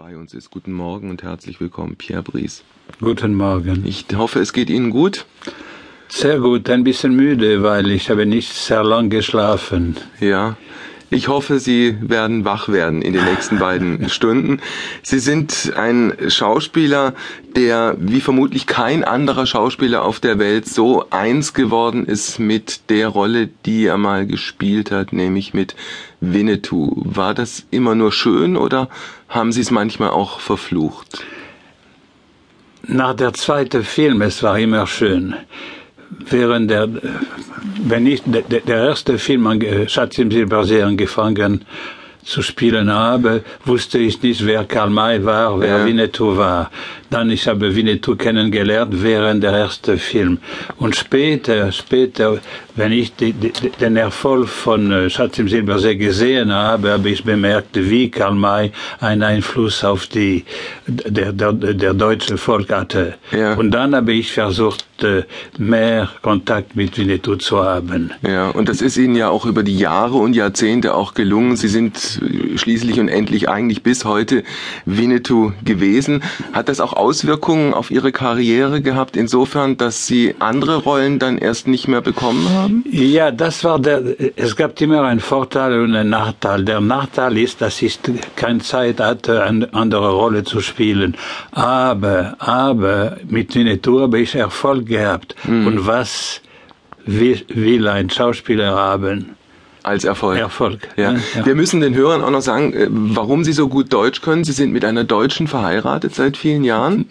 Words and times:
bei 0.00 0.16
uns 0.16 0.32
ist. 0.32 0.50
Guten 0.50 0.72
Morgen 0.72 1.10
und 1.10 1.22
herzlich 1.22 1.60
willkommen, 1.60 1.94
Pierre 1.94 2.22
Bries. 2.22 2.64
Guten 3.00 3.34
Morgen. 3.34 3.84
Ich 3.84 4.06
hoffe, 4.16 4.40
es 4.40 4.54
geht 4.54 4.70
Ihnen 4.70 4.88
gut. 4.88 5.26
Sehr 6.08 6.40
gut, 6.40 6.70
ein 6.70 6.84
bisschen 6.84 7.14
müde, 7.14 7.62
weil 7.62 7.90
ich 7.90 8.08
habe 8.08 8.24
nicht 8.24 8.50
sehr 8.54 8.82
lang 8.82 9.10
geschlafen. 9.10 9.98
Ja. 10.18 10.56
Ich 11.12 11.26
hoffe, 11.26 11.58
Sie 11.58 11.96
werden 12.00 12.44
wach 12.44 12.68
werden 12.68 13.02
in 13.02 13.12
den 13.12 13.24
nächsten 13.24 13.58
beiden 13.58 14.08
Stunden. 14.08 14.60
Sie 15.02 15.18
sind 15.18 15.72
ein 15.74 16.12
Schauspieler, 16.28 17.14
der 17.56 17.96
wie 17.98 18.20
vermutlich 18.20 18.68
kein 18.68 19.02
anderer 19.02 19.44
Schauspieler 19.44 20.04
auf 20.04 20.20
der 20.20 20.38
Welt 20.38 20.68
so 20.68 21.10
eins 21.10 21.52
geworden 21.52 22.06
ist 22.06 22.38
mit 22.38 22.88
der 22.90 23.08
Rolle, 23.08 23.48
die 23.66 23.86
er 23.86 23.98
mal 23.98 24.24
gespielt 24.24 24.92
hat, 24.92 25.12
nämlich 25.12 25.52
mit 25.52 25.74
Winnetou. 26.20 26.92
War 27.04 27.34
das 27.34 27.66
immer 27.72 27.96
nur 27.96 28.12
schön 28.12 28.56
oder 28.56 28.88
haben 29.28 29.50
Sie 29.50 29.62
es 29.62 29.72
manchmal 29.72 30.10
auch 30.10 30.38
verflucht? 30.38 31.24
Nach 32.86 33.14
der 33.14 33.32
zweiten 33.32 33.82
Film, 33.82 34.22
es 34.22 34.44
war 34.44 34.58
immer 34.60 34.86
schön 34.86 35.34
während 36.10 36.70
der, 36.70 36.88
wenn 37.82 38.06
ich, 38.06 38.22
der, 38.24 38.42
der 38.42 38.84
erste 38.84 39.18
Film, 39.18 39.60
Schatz 39.88 40.18
im 40.18 40.30
Silbersee 40.30 40.82
angefangen 40.82 41.64
zu 42.24 42.42
spielen 42.42 42.90
habe, 42.90 43.42
wusste 43.64 43.98
ich 43.98 44.22
nicht, 44.22 44.44
wer 44.46 44.64
Karl 44.64 44.90
May 44.90 45.24
war, 45.24 45.58
wer 45.60 45.78
ja. 45.78 45.84
Winnetou 45.84 46.36
war. 46.36 46.70
Dann 47.08 47.30
ich 47.30 47.48
habe 47.48 47.74
Winnetou 47.74 48.14
kennengelernt 48.14 49.02
während 49.02 49.42
der 49.42 49.52
ersten 49.52 49.98
Film. 49.98 50.38
Und 50.78 50.94
später, 50.94 51.72
später, 51.72 52.38
wenn 52.76 52.92
ich 52.92 53.14
die, 53.16 53.32
die, 53.32 53.50
den 53.80 53.96
Erfolg 53.96 54.48
von 54.48 54.92
äh, 54.92 55.10
Schatz 55.10 55.38
im 55.38 55.48
Silbersee 55.48 55.96
gesehen 55.96 56.52
habe, 56.52 56.92
habe 56.92 57.10
ich 57.10 57.24
bemerkt, 57.24 57.70
wie 57.72 58.10
Karl 58.10 58.34
May 58.34 58.70
einen 59.00 59.22
Einfluss 59.22 59.82
auf 59.82 60.06
die, 60.06 60.44
der, 60.86 61.32
der, 61.32 61.52
der 61.52 61.94
deutsche 61.94 62.38
Volk 62.38 62.70
hatte. 62.70 63.14
Ja. 63.32 63.54
Und 63.54 63.70
dann 63.72 63.94
habe 63.94 64.12
ich 64.12 64.30
versucht, 64.30 64.84
äh, 64.84 64.89
mehr 65.58 66.08
Kontakt 66.22 66.76
mit 66.76 66.98
Winnetou 66.98 67.36
zu 67.36 67.62
haben. 67.64 68.12
Ja, 68.26 68.50
und 68.50 68.68
das 68.68 68.82
ist 68.82 68.96
Ihnen 68.96 69.16
ja 69.16 69.28
auch 69.28 69.46
über 69.46 69.62
die 69.62 69.76
Jahre 69.76 70.16
und 70.16 70.34
Jahrzehnte 70.34 70.94
auch 70.94 71.14
gelungen. 71.14 71.56
Sie 71.56 71.68
sind 71.68 72.20
schließlich 72.56 73.00
und 73.00 73.08
endlich 73.08 73.48
eigentlich 73.48 73.82
bis 73.82 74.04
heute 74.04 74.42
Winnetou 74.84 75.52
gewesen. 75.64 76.22
Hat 76.52 76.68
das 76.68 76.80
auch 76.80 76.92
Auswirkungen 76.92 77.74
auf 77.74 77.90
Ihre 77.90 78.12
Karriere 78.12 78.80
gehabt, 78.82 79.16
insofern, 79.16 79.76
dass 79.76 80.06
Sie 80.06 80.34
andere 80.38 80.76
Rollen 80.76 81.18
dann 81.18 81.38
erst 81.38 81.68
nicht 81.68 81.88
mehr 81.88 82.00
bekommen 82.00 82.48
haben? 82.50 82.84
Ja, 82.90 83.30
das 83.30 83.64
war 83.64 83.78
der, 83.78 84.02
es 84.36 84.56
gab 84.56 84.80
immer 84.80 85.02
einen 85.02 85.20
Vorteil 85.20 85.80
und 85.80 85.94
einen 85.94 86.10
Nachteil. 86.10 86.64
Der 86.64 86.80
Nachteil 86.80 87.38
ist, 87.38 87.60
dass 87.60 87.80
ich 87.82 87.98
keine 88.36 88.60
Zeit 88.60 89.00
hatte, 89.00 89.42
eine 89.42 89.72
andere 89.74 90.10
Rolle 90.10 90.44
zu 90.44 90.60
spielen. 90.60 91.16
Aber, 91.52 92.34
aber, 92.38 93.18
mit 93.28 93.54
Winnetou 93.54 94.00
habe 94.00 94.20
ich 94.20 94.34
Erfolg 94.34 94.89
gehabt. 94.90 95.34
Mhm. 95.44 95.66
Und 95.66 95.86
was 95.86 96.42
will, 97.06 97.42
will 97.48 97.88
ein 97.88 98.10
Schauspieler 98.10 98.74
haben? 98.74 99.36
als 99.82 100.04
Erfolg. 100.04 100.38
Erfolg. 100.38 100.88
Ja. 100.96 101.12
ja. 101.12 101.46
Wir 101.46 101.54
müssen 101.54 101.80
den 101.80 101.94
Hörern 101.94 102.22
auch 102.22 102.30
noch 102.30 102.42
sagen, 102.42 102.72
äh, 102.72 102.86
warum 102.90 103.44
Sie 103.44 103.52
so 103.52 103.68
gut 103.68 103.92
Deutsch 103.92 104.20
können. 104.20 104.44
Sie 104.44 104.52
sind 104.52 104.72
mit 104.72 104.84
einer 104.84 105.04
Deutschen 105.04 105.46
verheiratet 105.46 106.14
seit 106.14 106.36
vielen 106.36 106.64
Jahren. 106.64 107.06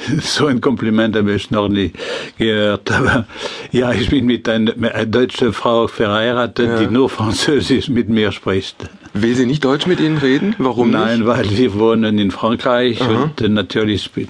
So 0.20 0.46
ein 0.46 0.60
Kompliment 0.60 1.16
habe 1.16 1.32
ich 1.34 1.50
noch 1.50 1.68
nie 1.68 1.92
gehört. 2.38 2.90
Aber 2.90 3.26
ja, 3.72 3.92
ich 3.92 4.08
bin 4.10 4.26
mit 4.26 4.48
einer, 4.48 4.72
einer 4.72 5.06
deutschen 5.06 5.52
Frau 5.52 5.88
verheiratet, 5.88 6.68
ja. 6.68 6.78
die 6.78 6.86
nur 6.86 7.08
Französisch 7.10 7.88
mit 7.88 8.08
mir 8.08 8.32
spricht. 8.32 8.76
Will 9.12 9.34
sie 9.34 9.44
nicht 9.44 9.64
Deutsch 9.64 9.86
mit 9.86 9.98
Ihnen 9.98 10.18
reden? 10.18 10.54
Warum 10.58 10.90
Nein, 10.90 11.20
nicht? 11.20 11.26
weil 11.26 11.50
wir 11.50 11.74
wohnen 11.74 12.16
in 12.18 12.30
Frankreich 12.30 13.00
Aha. 13.02 13.24
und 13.24 13.40
äh, 13.40 13.48
natürlich 13.48 14.08
äh, 14.16 14.26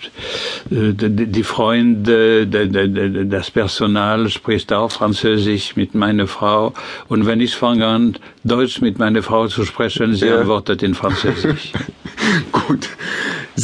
die 0.71 1.43
Freunde, 1.43 2.47
das 2.47 3.51
Personal 3.51 4.31
spricht 4.31 4.73
auch 4.73 4.91
Französisch 4.91 5.77
mit 5.77 5.95
meiner 5.95 6.27
Frau. 6.27 6.73
Und 7.09 7.27
wenn 7.27 7.41
ich 7.41 7.57
fange 7.57 7.87
an, 7.87 8.17
Deutsch 8.43 8.81
mit 8.81 8.99
meiner 8.99 9.23
Frau 9.23 9.49
zu 9.49 9.67
sprechen, 9.67 10.15
sie 10.15 10.29
ja. 10.29 10.39
antwortet 10.39 10.83
in 10.83 10.95
Französisch. 10.95 11.73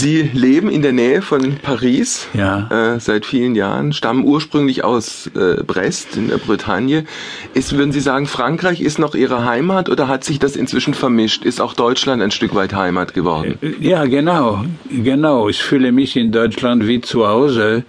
Sie 0.07 0.23
leben 0.23 0.71
in 0.71 0.83
der 0.83 0.93
Nähe 0.93 1.21
von 1.21 1.57
Paris 1.57 2.29
ja. 2.33 2.95
äh, 2.95 3.01
seit 3.01 3.27
vielen 3.27 3.57
Jahren, 3.57 3.93
stammen 3.93 4.23
ursprünglich 4.25 4.85
aus 4.85 5.29
äh, 5.35 5.65
Brest 5.65 6.17
in 6.17 6.29
der 6.29 6.37
Bretagne. 6.37 7.07
Ist, 7.55 7.77
würden 7.77 7.91
Sie 7.91 7.99
sagen, 7.99 8.27
Frankreich 8.27 8.81
ist 8.81 9.01
noch 9.01 9.17
Ihre 9.17 9.45
Heimat 9.45 9.89
oder 9.89 10.07
hat 10.07 10.23
sich 10.23 10.39
das 10.39 10.55
inzwischen 10.55 10.95
vermischt? 10.95 11.45
Ist 11.45 11.61
auch 11.61 11.75
Deutschland 11.75 12.23
ein 12.23 12.31
Stück 12.31 12.55
weit 12.55 12.73
Heimat 12.73 13.15
geworden? 13.15 13.59
Äh, 13.61 13.85
ja, 13.85 14.05
genau, 14.05 14.65
genau. 14.89 15.49
Ich 15.49 15.61
fühle 15.61 15.91
mich 15.91 16.15
in 16.15 16.31
Deutschland 16.31 16.87
wie 16.87 17.01
zu 17.01 17.27
Hause. 17.27 17.83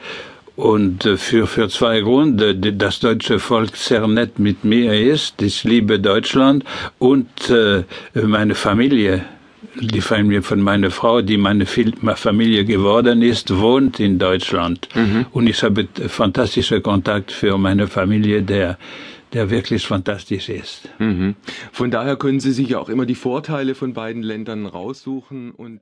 Und 0.55 1.05
äh, 1.05 1.17
für, 1.17 1.45
für 1.45 1.69
zwei 1.69 2.01
Gründe. 2.01 2.55
Das 2.55 2.99
deutsche 2.99 3.37
Volk 3.37 3.75
sehr 3.75 4.07
nett 4.07 4.39
mit 4.39 4.63
mir 4.63 4.91
ist. 4.99 5.39
Ich 5.43 5.63
liebe 5.65 5.99
Deutschland 5.99 6.63
und 6.97 7.51
äh, 7.51 7.83
meine 8.15 8.55
Familie 8.55 9.23
die 9.81 10.01
Familie 10.01 10.41
von 10.41 10.61
meiner 10.61 10.91
Frau, 10.91 11.21
die 11.21 11.37
meine 11.37 11.65
Familie 11.65 12.65
geworden 12.65 13.21
ist, 13.21 13.55
wohnt 13.57 13.99
in 13.99 14.19
Deutschland. 14.19 14.89
Mhm. 14.95 15.25
Und 15.31 15.47
ich 15.47 15.61
habe 15.63 15.87
fantastische 16.07 16.81
Kontakt 16.81 17.31
für 17.31 17.57
meine 17.57 17.87
Familie, 17.87 18.41
der 18.41 18.77
der 19.33 19.49
wirklich 19.49 19.85
fantastisch 19.85 20.49
ist. 20.49 20.89
Mhm. 20.99 21.35
Von 21.71 21.91
daher 21.91 22.15
können 22.15 22.39
Sie 22.39 22.51
sich 22.51 22.69
ja 22.69 22.79
auch 22.79 22.89
immer 22.89 23.05
die 23.05 23.15
Vorteile 23.15 23.75
von 23.75 23.93
beiden 23.93 24.23
Ländern 24.23 24.65
raussuchen 24.65 25.51
und 25.51 25.81